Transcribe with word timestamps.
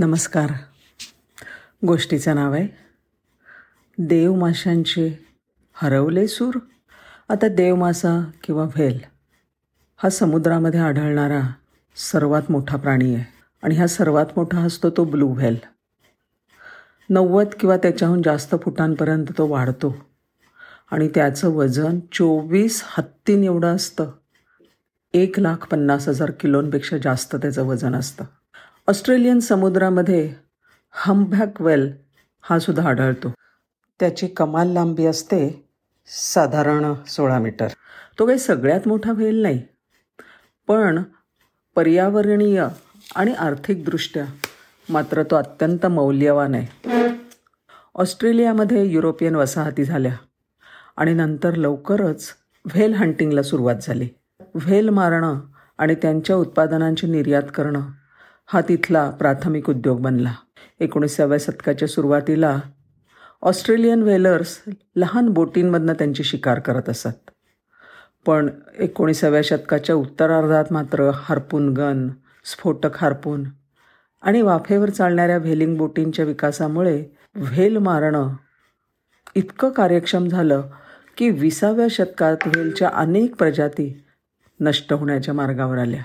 नमस्कार. 0.00 0.50
गोष्टीचं 1.86 2.34
नाव 2.34 2.52
आहे 2.52 2.68
देवमाशांचे 3.98 5.26
हरवले 5.72 6.28
सूर. 6.28 6.58
आता 7.28 7.48
देवमासा 7.48 8.30
किंवा 8.44 8.62
व्हेल 8.62 9.00
हा 9.96 10.08
समुद्रामध्ये 10.10 10.80
आढळणारा 10.80 11.40
सर्वात 11.96 12.42
मोठा 12.50 12.76
प्राणी 12.76 13.14
आहे. 13.14 13.24
आणि 13.62 13.74
हा 13.74 13.86
सर्वात 13.86 14.26
मोठा 14.36 14.58
असतो 14.58 14.90
तो 14.90 15.04
ब्लू 15.04 15.28
व्हेल. 15.28 15.56
नव्वद 17.10 17.46
किंवा 17.60 17.76
त्याच्याहून 17.76 18.22
जास्त 18.22 18.54
फुटांपर्यंत 18.62 19.26
तो 19.38 19.46
वाढतो. 19.46 19.96
आणि 20.90 21.08
त्याचं 21.08 21.48
वजन 21.48 21.98
चोवीस 22.12 22.84
हत्तीन 22.86 23.44
एवढं 23.44 23.74
असतं. 23.74 24.10
एक 25.14 25.40
लाख 25.40 25.66
पन्नास 25.66 26.08
हजार 26.08 26.30
किलोंपेक्षा 26.30 26.96
जास्त 26.98 27.36
त्याचं 27.36 27.62
वजन 27.62 27.94
असतं. 27.94 28.24
ऑस्ट्रेलियन 28.88 29.40
समुद्रामध्ये 29.40 30.34
हम्बॅक 30.90 31.60
वेल 31.62 31.92
हा 32.40 32.58
सुद्धा 32.58 32.88
आढळतो. 32.88 33.32
त्याची 34.00 34.26
कमाल 34.26 34.68
लांबी 34.68 35.06
असते 35.06 35.64
साधारण 36.06 36.94
सोळा 37.06 37.38
मीटर. 37.38 37.68
तो 38.18 38.26
काही 38.26 38.38
सगळ्यात 38.38 38.88
मोठा 38.88 39.12
वेल 39.12 39.42
नाही 39.42 39.62
पण 40.68 41.02
पर्यावरणीय 41.76 42.66
आणि 43.16 43.32
आर्थिकदृष्ट्या 43.32 44.24
मात्र 44.88 45.22
तो 45.22 45.36
अत्यंत 45.36 45.86
मौल्यवान 45.86 46.54
आहे. 46.54 47.08
ऑस्ट्रेलियामध्ये 47.94 48.84
युरोपियन 48.84 49.34
वसाहती 49.34 49.84
झाल्या 49.84 50.14
आणि 50.96 51.14
नंतर 51.14 51.54
लवकरच 51.54 52.28
व्हेल 52.64 52.94
हंटिंगला 52.94 53.42
सुरुवात 53.42 53.76
झाली. 53.82 54.08
व्हेल 54.54 54.88
मारणं 54.88 55.40
आणि 55.78 55.94
त्यांच्या 55.94 56.36
उत्पादनांची 56.36 57.06
निर्यात 57.06 57.42
करणं 57.54 57.80
हा 58.50 58.60
तिथला 58.60 59.10
प्राथमिक 59.10 59.68
उद्योग 59.70 60.00
बनला. 60.00 60.32
एकोणीसाव्या 60.80 61.38
शतकाच्या 61.40 61.88
सुरुवातीला 61.88 62.60
ऑस्ट्रेलियन 63.42 64.02
व्हेलर्स 64.02 64.58
लहान 64.96 65.28
बोटींमधनं 65.28 65.92
त्यांची 65.92 66.24
शिकार 66.24 66.58
करत 66.58 66.88
असत. 66.88 67.30
पण 68.26 68.48
एकोणीसाव्या 68.78 69.40
शतकाच्या 69.44 69.94
उत्तरार्धात 69.94 70.64
मात्र 70.70 71.10
हार्पून 71.14 71.68
गन 71.72 72.08
स्फोटक 72.44 72.96
हार्पून 72.96 73.44
आणि 74.22 74.42
वाफेवर 74.42 74.90
चालणाऱ्या 74.90 75.38
व्हेलिंग 75.38 75.76
बोटींच्या 75.76 76.24
विकासामुळे 76.24 77.04
व्हेल 77.36 77.76
मारणं 77.76 78.34
इतकं 79.34 79.70
कार्यक्षम 79.70 80.28
झालं 80.28 80.62
की 81.16 81.30
विसाव्या 81.30 81.86
शतकात 81.90 82.36
व्हेलच्या 82.46 82.90
अनेक 82.94 83.34
प्रजाती 83.34 84.04
नष्ट 84.60 84.92
होण्याच्या 84.92 85.34
मार्गावर 85.34 85.78
आल्या. 85.78 86.02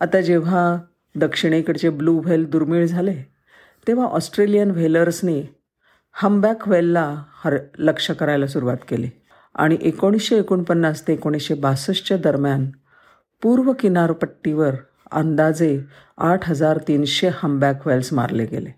आता 0.00 0.20
जेव्हा 0.20 0.78
दक्षिणेकडचे 1.14 1.90
ब्लू 1.90 2.18
व्हेल 2.18 2.44
दुर्मिळ 2.50 2.86
झाले 2.86 3.14
तेव्हा 3.86 4.06
ऑस्ट्रेलियन 4.06 4.70
व्हेलर्सनी 4.70 5.44
हमबॅक 6.12 6.68
व्हेलला 6.68 7.22
हर 7.44 7.56
लक्ष 7.78 8.10
करायला 8.10 8.46
सुरुवात 8.46 8.76
केली. 8.88 9.10
आणि 9.54 9.78
एकोणीसशे 9.80 10.38
एकोणपन्नास 10.38 11.08
ते 11.08 11.12
एकोणीसशे 11.12 11.54
बासष्टच्या 11.54 12.16
दरम्यान 12.16 12.70
पूर्व 13.42 13.72
किनारपट्टीवर 13.72 14.74
अंदाजे 15.12 15.84
आठ 16.18 16.48
हजार 16.48 16.78
तीनशे 16.88 17.30
हमबॅक 17.34 17.86
व्हेल्स 17.86 18.12
मारले 18.12 18.46
गेले. 18.46 18.70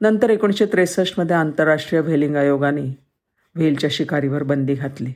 नंतर 0.00 0.30
एकोणीसशे 0.30 0.66
त्रेसष्टमध्ये 0.66 1.36
आंतरराष्ट्रीय 1.36 2.02
व्हेलिंग 2.02 2.36
आयोगाने 2.36 2.98
व्हेलच्या 3.54 3.90
शिकारीवर 3.92 4.42
बंदी 4.42 4.74
घातली. 4.74 5.12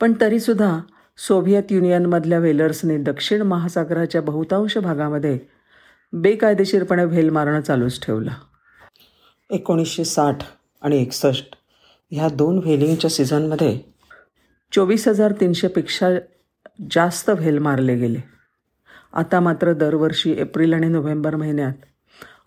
पण 0.00 0.12
तरीसुद्धा 0.20 0.78
सोव्हिएत 1.18 1.62
युनियनमधल्या 1.70 2.38
व्हेलर्सने 2.38 2.96
दक्षिण 2.98 3.42
महासागराच्या 3.42 4.20
बहुतांश 4.22 4.78
भागामध्ये 4.78 5.38
बेकायदेशीरपणे 6.12 7.04
व्हेल 7.04 7.28
मारणं 7.30 7.60
चालूच 7.60 8.00
ठेवलं. 8.02 8.30
एकोणीसशे 9.50 10.04
साठ 10.04 10.42
आणि 10.82 11.00
एकसष्ट 11.02 11.54
ह्या 12.10 12.28
दोन 12.28 12.58
व्हेलिंगच्या 12.58 13.10
सीझनमध्ये 13.10 13.78
चोवीस 14.72 15.08
हजार 15.08 15.32
तीनशेपेक्षा 15.32 16.10
जास्त 16.90 17.30
व्हेल 17.30 17.58
मारले 17.58 17.96
गेले. 17.96 18.20
आता 19.12 19.40
मात्र 19.40 19.72
दरवर्षी 19.72 20.32
एप्रिल 20.32 20.74
आणि 20.74 20.88
नोव्हेंबर 20.88 21.36
महिन्यात 21.36 21.84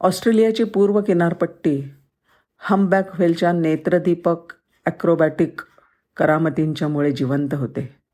ऑस्ट्रेलियाची 0.01 0.63
पूर्व 0.63 1.01
किनारपट्टी 1.01 1.81
हम्बॅक 2.59 3.15
व्हेलच्या 3.15 3.51
नेत्रदीपक 3.51 4.53
ॲक्रोबॅटिक 4.85 5.61
करामतींच्यामुळे 6.17 7.11
जिवंत 7.11 7.53
होते. 7.53 8.04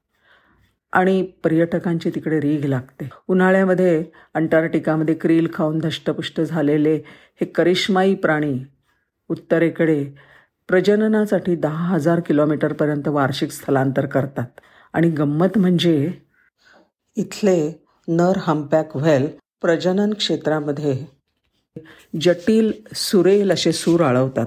आणि 0.91 1.21
पर्यटकांची 1.43 2.09
तिकडे 2.09 2.39
रीघ 2.39 2.65
लागते. 2.65 3.09
उन्हाळ्यामध्ये 3.27 4.03
अंटार्क्टिकामध्ये 4.33 5.15
क्रील 5.15 5.47
खाऊन 5.53 5.79
धष्टपुष्ट 5.79 6.41
झालेले 6.41 6.95
हे 7.41 7.45
करिश्माई 7.45 8.15
प्राणी 8.15 8.59
उत्तरेकडे 9.29 10.05
प्रजननासाठी 10.67 11.55
दहा 11.55 11.87
हजार 11.87 12.19
किलोमीटरपर्यंत 12.19 13.07
वार्षिक 13.07 13.51
स्थलांतर 13.51 14.05
करतात. 14.05 14.59
आणि 14.93 15.09
गंमत 15.09 15.57
म्हणजे 15.57 16.13
इथले 17.15 17.85
नर 18.07 18.33
हम्पॅक 18.37 18.95
व्हेल 18.97 19.27
प्रजनन 19.61 20.13
क्षेत्रामध्ये 20.13 21.05
जटिल 22.21 22.71
सुरेल 22.93 23.51
असे 23.51 23.71
सूर 23.71 24.01
आळवतात. 24.01 24.45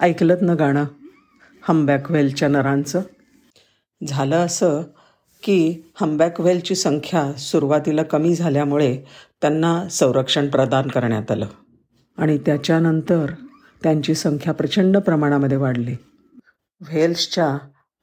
ऐकलत 0.00 0.42
ना 0.42 0.54
गाणं 0.54 0.84
हम्बॅक 1.62 2.10
व्हेलच्या 2.10 2.48
नरांचं. 2.48 3.02
झालं 4.00 4.36
असं 4.36 4.82
की 5.42 5.82
हम्बॅक 5.94 6.40
व्हेलची 6.40 6.74
संख्या 6.74 7.32
सुरुवातीला 7.32 8.02
कमी 8.02 8.34
झाल्यामुळे 8.34 8.96
त्यांना 9.42 9.88
संरक्षण 9.88 10.48
प्रदान 10.48 10.88
करण्यात 10.88 11.30
आलं 11.30 11.46
आणि 12.18 12.38
त्याच्यानंतर 12.38 13.30
त्यांची 13.82 14.14
संख्या 14.14 14.52
प्रचंड 14.54 14.96
प्रमाणामध्ये 14.96 15.56
वाढली. 15.56 15.96
व्हेल्सच्या 16.80 17.56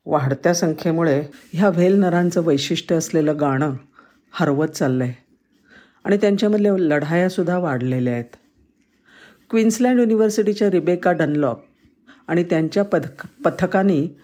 वाढत्या 0.06 0.54
संख्येमुळे 0.54 1.22
ह्या 1.54 1.70
व्हेल 1.70 1.96
नरांचं 1.96 2.42
वैशिष्ट्य 2.44 2.96
असलेलं 2.96 3.40
गाणं 3.40 3.74
हरवत 4.32 4.68
चाललं 4.68 5.04
आहे 5.04 5.14
आणि 6.06 6.18
त्यांच्यामधल्या 6.18 6.74
लढायासुद्धा 6.78 7.58
वाढलेल्या 7.58 8.14
आहेत. 8.14 8.36
क्वीन्सलँड 9.50 10.00
युनिव्हर्सिटीच्या 10.00 10.70
रिबेका 10.72 11.12
डनलॉप 11.12 11.64
आणि 12.28 12.44
त्यांच्या 12.44 12.84
पथक 12.84 13.28
पथकाने 13.46 14.18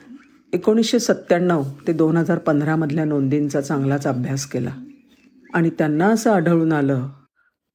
एकोणीसशे 0.54 1.00
सत्त्याण्णव 1.00 1.64
ते 1.88 1.94
दोन 1.94 2.18
हजार 2.18 2.38
पंधरामधल्या 2.38 3.06
नोंदींचा 3.06 3.62
चांगलाच 3.62 4.08
अभ्यास 4.08 4.46
केला. 4.46 4.70
आणि 5.54 5.70
त्यांना 5.70 6.08
असं 6.08 6.32
आढळून 6.32 6.74
आलं 6.74 7.10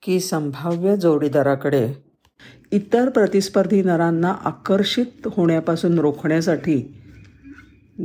की 0.02 0.20
संभाव्य 0.20 0.96
जोडीदाराकडे 0.96 1.88
इतर 2.72 3.08
प्रतिस्पर्धी 3.08 3.82
नरांना 3.82 4.34
आकर्षित 4.44 5.26
होण्यापासून 5.26 5.98
रोखण्यासाठी 5.98 7.00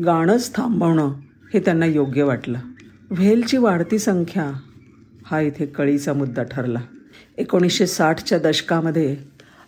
गाणंच 0.06 0.56
थांबवणं 0.56 1.14
हे 1.54 1.60
त्यांना 1.60 1.86
योग्य 1.86 2.24
वाटलं. 2.24 2.60
व्हेलची 3.12 3.58
वाढती 3.58 4.00
संख्या 4.00 4.52
हा 5.26 5.40
इथे 5.40 5.66
कळीचा 5.66 6.14
मुद्दा 6.14 6.44
ठरला. 6.44 6.80
एकोणीसशे 7.38 7.88
साठच्या 7.88 8.40
दशकामध्ये 8.40 9.18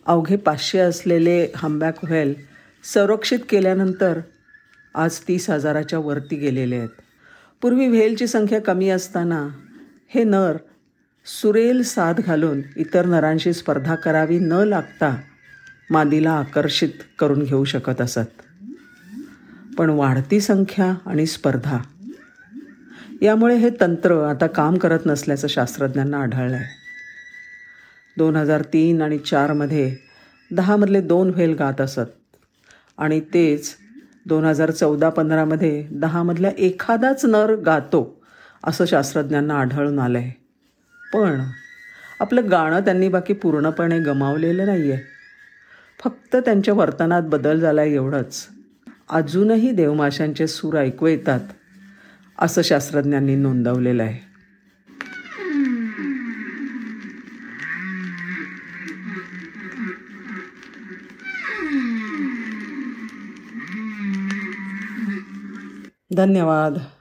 अवघे 0.06 0.36
पाचशे 0.36 0.80
असलेले 0.80 1.48
हंबॅक 1.56 2.04
व्हेल 2.04 2.34
संरक्षित 2.84 3.40
केल्यानंतर 3.50 4.20
आज 4.96 5.20
तीस 5.28 5.50
हजाराच्या 5.50 6.00
वरती 6.00 6.36
गेलेले 6.36 6.76
आहेत. 6.76 6.90
पूर्वी 7.62 7.88
व्हेलची 7.88 8.28
संख्या 8.28 8.62
कमी 8.62 8.90
असताना 8.90 9.48
हे 10.10 10.24
नर 10.24 10.58
सुरेल 11.26 11.84
साथ 11.84 12.14
घालून 12.14 12.62
इतर 12.78 13.06
नरांशी 13.06 13.54
स्पर्धा 13.54 13.96
करावी 13.96 14.40
न 14.40 14.52
लागता 14.52 15.18
मादीला 15.90 16.32
आकर्षित 16.32 16.90
करून 17.20 17.44
घेऊ 17.44 17.64
शकत 17.64 18.02
असत. 18.02 18.42
पण 19.78 19.90
वाढती 19.90 20.42
संख्या 20.42 20.94
आणि 21.06 21.26
स्पर्धा 21.26 21.78
यामुळे 23.22 23.56
हे 23.56 23.70
तंत्र 23.82 24.24
आता 24.24 24.48
काम 24.48 24.78
करत 24.78 25.00
नसल्याचं 25.06 25.48
शास्त्रज्ञांना 25.48 26.18
आढळलं 26.18 26.56
आहे 26.56 26.66
दोन 28.18 28.36
हजार 28.36 28.62
तीन 28.62 29.02
आणि 29.02 29.18
चारमध्ये 29.18 29.96
दहामधले 30.52 31.02
दोन 31.02 31.30
व्हेल 31.30 31.54
गात 31.54 31.82
असत. 31.82 32.21
आणि 33.02 33.20
तेच 33.20 33.76
दोन 34.26 34.46
हजार 34.46 34.72
चौदा 34.72 35.10
पंधरामध्ये 35.10 35.88
दहामधल्या 35.92 36.52
एखादाच 36.58 37.26
नर 37.26 37.56
गातो 37.56 38.22
असं 38.64 38.86
शास्त्रज्ञांना 38.86 39.60
आढळून 39.60 40.00
आलं 40.00 40.18
आहे 40.18 40.32
पण 41.14 41.42
आपलं 42.20 42.52
गाणं 42.52 42.80
त्यांनी 42.80 43.08
बाकी 43.08 43.34
पूर्णपणे 43.34 44.00
गमावलेलं 44.00 44.66
नाही 44.66 44.92
आहे 44.92 45.02
फक्त 46.04 46.36
त्यांच्या 46.36 46.74
वर्तनात 46.74 47.22
बदल 47.22 47.60
झाला 47.60 47.84
एवढंच. 47.84 48.48
अजूनही 49.10 49.72
देवमाशांचे 49.72 50.48
सूर 50.48 50.78
ऐकू 50.78 51.08
येतात 51.08 51.40
असं 52.40 52.62
शास्त्रज्ञांनी 52.62 53.36
नोंदवलेलं 53.36 54.04
आहे. 54.04 54.31
धन्यवाद. 66.12 66.92